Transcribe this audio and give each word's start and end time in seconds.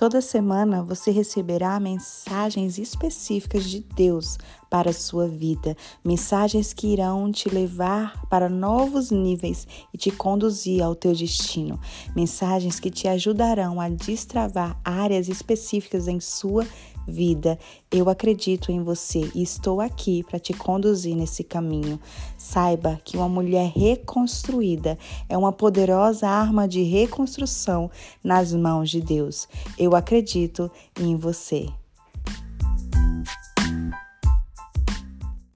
Toda 0.00 0.22
semana 0.22 0.82
você 0.82 1.10
receberá 1.10 1.78
mensagens 1.78 2.78
específicas 2.78 3.64
de 3.64 3.80
Deus 3.80 4.38
para 4.70 4.90
a 4.90 4.94
sua 4.94 5.26
vida, 5.26 5.76
mensagens 6.04 6.72
que 6.72 6.86
irão 6.86 7.30
te 7.32 7.48
levar 7.48 8.24
para 8.28 8.48
novos 8.48 9.10
níveis 9.10 9.66
e 9.92 9.98
te 9.98 10.12
conduzir 10.12 10.80
ao 10.80 10.94
teu 10.94 11.12
destino, 11.12 11.78
mensagens 12.14 12.78
que 12.78 12.90
te 12.90 13.08
ajudarão 13.08 13.80
a 13.80 13.88
destravar 13.88 14.80
áreas 14.84 15.28
específicas 15.28 16.06
em 16.06 16.20
sua 16.20 16.64
vida. 17.06 17.58
Eu 17.90 18.08
acredito 18.08 18.70
em 18.70 18.82
você 18.82 19.30
e 19.34 19.42
estou 19.42 19.80
aqui 19.80 20.22
para 20.22 20.38
te 20.38 20.52
conduzir 20.52 21.16
nesse 21.16 21.42
caminho. 21.42 21.98
Saiba 22.38 23.00
que 23.04 23.16
uma 23.16 23.28
mulher 23.28 23.72
reconstruída 23.74 24.96
é 25.28 25.36
uma 25.36 25.52
poderosa 25.52 26.28
arma 26.28 26.68
de 26.68 26.82
reconstrução 26.82 27.90
nas 28.22 28.52
mãos 28.52 28.88
de 28.88 29.00
Deus. 29.00 29.48
Eu 29.76 29.96
acredito 29.96 30.70
em 30.98 31.16
você. 31.16 31.66